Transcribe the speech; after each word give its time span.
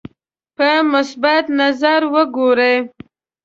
په 0.55 0.69
مثبت 0.91 1.45
نظر 1.59 2.01
وګوري. 2.13 2.75